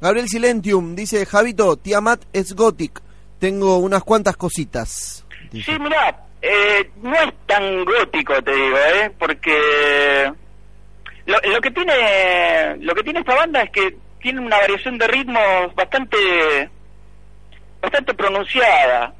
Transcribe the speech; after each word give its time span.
Gabriel 0.00 0.28
Silentium 0.28 0.96
dice, 0.96 1.24
Javito, 1.24 1.76
Tiamat 1.76 2.24
es 2.32 2.54
Gothic. 2.54 3.00
Tengo 3.38 3.78
unas 3.78 4.02
cuantas 4.02 4.36
cositas. 4.36 5.24
Sí, 5.52 5.78
mira, 5.80 6.26
eh, 6.42 6.90
no 7.00 7.14
es 7.14 7.32
tan 7.46 7.84
gótico, 7.84 8.34
te 8.42 8.54
digo, 8.54 8.76
¿eh? 8.76 9.10
Porque 9.18 10.30
lo, 11.26 11.36
lo, 11.52 11.60
que 11.60 11.70
tiene 11.70 12.76
lo 12.80 12.94
que 12.94 13.02
tiene 13.02 13.20
esta 13.20 13.34
banda 13.34 13.62
es 13.62 13.70
que 13.70 13.96
tiene 14.20 14.40
una 14.40 14.58
variación 14.58 14.98
de 14.98 15.06
ritmos 15.06 15.74
bastante 15.74 16.68
bastante 17.80 18.14
pronunciada. 18.14 19.14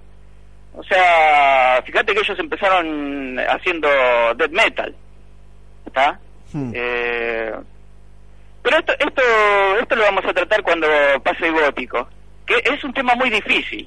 O 0.74 0.82
sea, 0.82 1.82
fíjate 1.86 2.12
que 2.12 2.20
ellos 2.20 2.38
empezaron 2.38 3.38
haciendo 3.38 3.88
death 4.36 4.50
metal, 4.50 4.94
¿está? 5.86 6.18
Hmm. 6.52 6.72
Eh, 6.74 7.52
pero 8.64 8.78
esto, 8.78 8.94
esto, 8.98 9.22
esto 9.80 9.94
lo 9.94 10.02
vamos 10.02 10.24
a 10.24 10.32
tratar 10.32 10.62
cuando 10.62 10.88
pase 11.22 11.46
el 11.46 11.52
gótico, 11.52 12.08
que 12.46 12.54
es 12.64 12.82
un 12.82 12.94
tema 12.94 13.14
muy 13.14 13.28
difícil. 13.28 13.86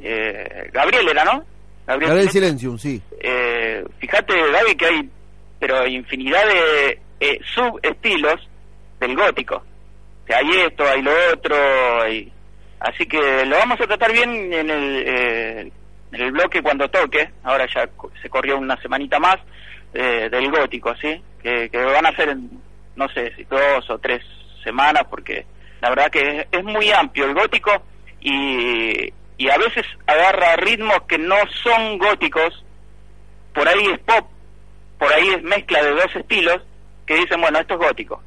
Eh, 0.00 0.68
Gabriel 0.70 1.08
era, 1.08 1.24
¿no? 1.24 1.42
Gabriel, 1.86 2.10
Gabriel 2.10 2.30
Silencium, 2.30 2.78
sí. 2.78 3.00
Eh, 3.18 3.82
fíjate, 3.98 4.34
Gaby, 4.52 4.74
que 4.76 4.86
hay 4.86 5.10
pero 5.58 5.86
infinidad 5.86 6.44
de 6.44 6.98
eh, 7.20 7.38
subestilos 7.54 8.48
del 8.98 9.14
gótico. 9.14 9.54
O 9.54 10.26
sea, 10.26 10.38
hay 10.38 10.50
esto, 10.66 10.84
hay 10.84 11.00
lo 11.00 11.12
otro, 11.32 11.56
así 12.80 13.06
que 13.06 13.46
lo 13.46 13.56
vamos 13.56 13.80
a 13.80 13.86
tratar 13.86 14.12
bien 14.12 14.52
en 14.52 14.68
el, 14.68 15.04
eh, 15.06 15.72
en 16.10 16.20
el 16.20 16.32
bloque 16.32 16.60
cuando 16.60 16.90
toque. 16.90 17.30
Ahora 17.44 17.66
ya 17.72 17.88
se 18.20 18.28
corrió 18.28 18.58
una 18.58 18.76
semanita 18.82 19.20
más 19.20 19.36
eh, 19.94 20.28
del 20.28 20.50
gótico, 20.50 20.96
¿sí? 20.96 21.22
Que, 21.40 21.70
que 21.70 21.78
van 21.78 22.06
a 22.06 22.16
ser 22.16 22.30
en 22.30 22.50
no 22.96 23.08
sé 23.08 23.34
si 23.34 23.44
dos 23.44 23.88
o 23.90 23.98
tres 23.98 24.22
semanas, 24.62 25.04
porque 25.08 25.46
la 25.80 25.90
verdad 25.90 26.10
que 26.10 26.46
es, 26.50 26.64
muy 26.64 26.90
amplio 26.90 27.26
el 27.26 27.34
gótico 27.34 27.70
y, 28.20 29.12
y 29.36 29.50
a 29.50 29.58
veces 29.58 29.84
agarra 30.06 30.56
ritmos 30.56 31.02
que 31.08 31.18
no 31.18 31.36
son 31.62 31.98
góticos, 31.98 32.64
por 33.54 33.68
ahí 33.68 33.86
es 33.92 33.98
pop, 34.00 34.28
por 34.98 35.12
ahí 35.12 35.28
es 35.28 35.42
mezcla 35.42 35.82
de 35.82 35.90
dos 35.90 36.14
estilos 36.14 36.62
que 37.06 37.16
dicen, 37.16 37.40
bueno, 37.40 37.58
esto 37.58 37.74
es 37.74 37.80
gótico. 37.80 38.22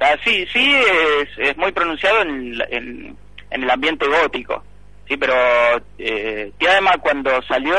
Ah, 0.00 0.16
sí, 0.22 0.46
sí, 0.52 0.74
es, 0.74 1.28
es 1.38 1.56
muy 1.56 1.72
pronunciado 1.72 2.22
en, 2.22 2.60
en, 2.70 3.16
el 3.50 3.70
ambiente 3.70 4.06
gótico, 4.06 4.62
sí, 5.08 5.16
pero 5.16 5.34
eh, 5.98 6.52
además 6.68 6.96
cuando 7.00 7.40
salió 7.42 7.76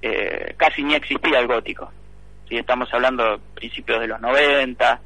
eh, 0.00 0.54
casi 0.56 0.82
ni 0.84 0.94
existía 0.94 1.40
el 1.40 1.46
gótico 1.48 1.90
si 2.48 2.56
estamos 2.56 2.88
hablando 2.92 3.38
principios 3.54 4.00
de 4.00 4.08
los 4.08 4.20
90, 4.20 5.00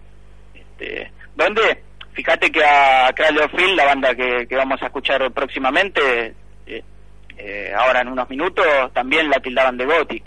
este, 0.55 1.11
donde, 1.35 1.83
fíjate 2.13 2.51
que 2.51 2.65
a 2.65 3.13
Phil, 3.55 3.77
la 3.77 3.87
banda 3.87 4.15
que, 4.15 4.47
vamos 4.57 4.81
a 4.83 4.87
escuchar 4.87 5.31
próximamente, 5.33 6.35
eh, 6.67 6.83
eh, 7.37 7.73
ahora 7.77 8.03
en 8.03 8.09
unos 8.09 8.29
minutos, 8.29 8.65
también 8.93 9.29
la 9.29 9.41
tildaban 9.41 9.77
de 9.77 9.87
gothic, 9.87 10.25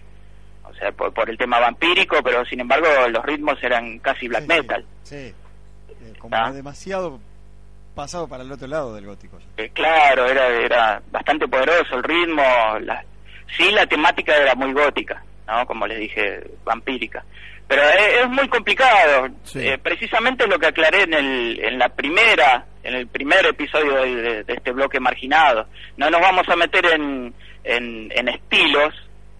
o 0.64 0.74
sea, 0.74 0.92
por, 0.92 1.30
el 1.30 1.38
tema 1.38 1.60
vampírico, 1.60 2.18
pero 2.24 2.44
sin 2.46 2.60
embargo 2.60 2.88
los 3.10 3.24
ritmos 3.24 3.62
eran 3.64 4.00
casi 4.00 4.28
black 4.28 4.46
metal. 4.48 4.86
Sí, 5.04 5.16
eh, 5.16 5.34
como 6.20 6.36
¿Ah? 6.36 6.52
demasiado 6.52 7.20
pasado 7.94 8.28
para 8.28 8.44
el 8.44 8.52
otro 8.52 8.68
lado 8.68 8.94
del 8.94 9.06
gótico. 9.06 9.40
claro, 9.74 10.26
era, 10.26 10.48
era 10.50 11.02
bastante 11.12 11.48
poderoso 11.48 11.96
el 11.96 12.04
ritmo, 12.04 12.44
la, 12.82 13.02
sí 13.56 13.72
la 13.72 13.86
temática 13.86 14.36
era 14.36 14.54
muy 14.54 14.74
gótica. 14.74 15.24
¿No? 15.48 15.66
Como 15.66 15.88
les 15.88 16.00
dije, 16.00 16.44
vampírica. 16.64 17.24
Pero 17.68 17.82
es, 17.82 18.30
muy 18.30 18.48
complicado. 18.48 19.28
Eh, 19.56 19.78
precisamente 19.82 20.48
lo 20.48 20.60
que 20.60 20.68
aclaré 20.68 21.04
en, 21.04 21.14
el, 21.14 21.60
en 21.64 21.80
la 21.80 21.90
primera, 21.90 22.66
en 22.84 22.94
el 22.94 23.08
primer 23.08 23.46
episodio 23.46 23.96
de, 23.96 24.46
este 24.48 24.72
bloque 24.72 25.00
marginado. 25.00 25.68
No 25.98 26.10
nos 26.10 26.22
vamos 26.22 26.48
a 26.48 26.56
meter 26.56 26.86
en, 26.86 27.34
en, 27.64 28.28
estilos, 28.28 28.94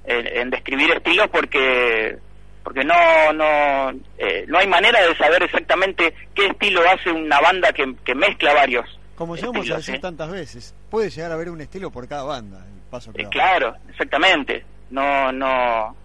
en, 0.06 0.50
describir 0.50 0.92
estilos 0.92 1.28
porque 1.32 2.18
porque 2.64 2.84
no 2.84 3.32
no 3.34 3.92
eh, 4.18 4.44
no 4.48 4.58
hay 4.58 4.66
manera 4.66 5.08
de 5.08 5.16
saber 5.16 5.44
exactamente 5.44 6.16
qué 6.34 6.48
estilo 6.48 6.82
hace 6.90 7.12
una 7.12 7.40
banda 7.40 7.72
que, 7.72 7.94
que 8.04 8.16
mezcla 8.16 8.56
varios 8.56 9.00
como 9.16 9.36
llegamos 9.36 9.70
a 9.70 9.76
decir 9.76 9.96
¿eh? 9.96 10.00
tantas 10.00 10.32
veces 10.32 10.74
puede 10.90 11.12
llegar 11.12 11.30
a 11.30 11.36
haber 11.36 11.52
un 11.52 11.62
estilo 11.62 11.92
por 11.92 12.08
cada 12.08 12.24
banda 12.24 12.66
el 12.66 12.82
paso 12.90 13.14
que 13.14 13.26
claro 13.26 13.76
exactamente 13.88 14.66
no, 14.96 15.32
no. 15.32 15.96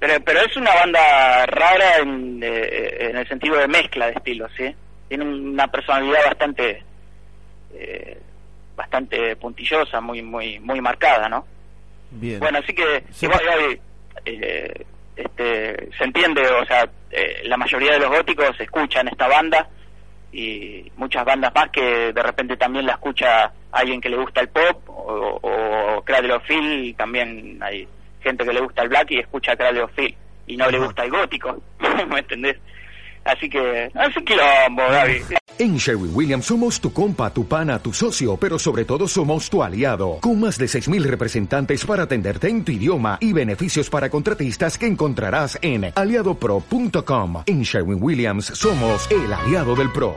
Pero, 0.00 0.14
pero 0.24 0.40
es 0.40 0.56
una 0.56 0.74
banda 0.74 1.46
rara 1.46 1.98
en, 1.98 2.40
eh, 2.42 3.08
en 3.10 3.16
el 3.18 3.28
sentido 3.28 3.56
de 3.58 3.68
mezcla 3.68 4.06
de 4.06 4.12
estilos, 4.12 4.50
¿sí? 4.56 4.74
Tiene 5.08 5.24
una 5.24 5.68
personalidad 5.68 6.24
bastante, 6.26 6.82
eh, 7.74 8.18
bastante 8.74 9.36
puntillosa, 9.36 10.00
muy, 10.00 10.22
muy, 10.22 10.58
muy 10.58 10.80
marcada, 10.80 11.28
¿no? 11.28 11.46
Bien. 12.10 12.40
Bueno, 12.40 12.58
así 12.58 12.72
que 12.72 13.04
eh, 14.24 14.86
este, 15.16 15.90
se 15.96 16.04
entiende, 16.04 16.42
o 16.48 16.64
sea, 16.64 16.88
eh, 17.10 17.42
la 17.44 17.58
mayoría 17.58 17.92
de 17.92 18.00
los 18.00 18.10
góticos 18.10 18.58
escuchan 18.58 19.08
esta 19.08 19.28
banda 19.28 19.68
y 20.32 20.90
muchas 20.96 21.24
bandas 21.24 21.54
más 21.54 21.68
que 21.70 22.12
de 22.12 22.22
repente 22.22 22.56
también 22.56 22.86
la 22.86 22.92
escucha 22.92 23.52
alguien 23.70 24.00
que 24.00 24.08
le 24.08 24.16
gusta 24.16 24.40
el 24.40 24.48
pop 24.48 24.88
o, 24.88 25.38
o 25.42 26.02
Cradle 26.02 26.32
of 26.32 26.44
también 26.96 27.58
hay 27.62 27.86
gente 28.22 28.44
que 28.44 28.52
le 28.52 28.60
gusta 28.60 28.82
el 28.82 28.88
black 28.88 29.10
y 29.10 29.18
escucha 29.18 29.56
Cradle 29.56 29.82
of 29.82 29.90
y 30.46 30.56
no 30.56 30.70
le 30.70 30.78
gusta 30.78 31.04
el 31.04 31.10
gótico, 31.10 31.62
¿me 32.08 32.18
entendés? 32.18 32.56
Así 33.24 33.48
que, 33.48 33.90
así 33.94 34.24
quilombo, 34.24 34.82
Gaby. 34.88 35.22
En 35.58 35.76
Sherwin 35.76 36.10
Williams 36.12 36.46
somos 36.46 36.80
tu 36.80 36.92
compa, 36.92 37.32
tu 37.32 37.46
pana, 37.46 37.78
tu 37.78 37.92
socio, 37.92 38.36
pero 38.36 38.58
sobre 38.58 38.84
todo 38.84 39.06
somos 39.06 39.48
tu 39.48 39.62
aliado, 39.62 40.18
con 40.20 40.40
más 40.40 40.58
de 40.58 40.66
6.000 40.66 41.02
representantes 41.04 41.84
para 41.84 42.04
atenderte 42.04 42.48
en 42.48 42.64
tu 42.64 42.72
idioma 42.72 43.18
y 43.20 43.32
beneficios 43.32 43.88
para 43.88 44.10
contratistas 44.10 44.76
que 44.76 44.86
encontrarás 44.86 45.58
en 45.62 45.92
aliadopro.com. 45.94 47.44
En 47.46 47.62
Sherwin 47.62 48.02
Williams 48.02 48.46
somos 48.46 49.08
el 49.10 49.32
aliado 49.32 49.76
del 49.76 49.92
PRO. 49.92 50.16